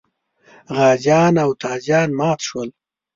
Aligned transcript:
غازیان 0.75 1.33
او 1.45 1.51
تازیان 1.61 2.09
مات 2.19 2.39
شول. 2.47 2.69